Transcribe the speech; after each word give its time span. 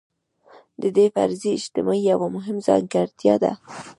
د 0.81 0.83
دې 0.97 1.05
فرضي 1.15 1.51
اجتماع 1.57 1.97
یوه 2.11 2.27
مهمه 2.35 2.61
ځانګړتیا 2.67 3.35
ده. 3.43 3.51